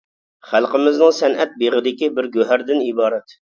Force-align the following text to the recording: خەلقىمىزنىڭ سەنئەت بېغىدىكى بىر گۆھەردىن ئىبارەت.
خەلقىمىزنىڭ 0.53 1.11
سەنئەت 1.19 1.53
بېغىدىكى 1.61 2.11
بىر 2.17 2.33
گۆھەردىن 2.39 2.85
ئىبارەت. 2.91 3.41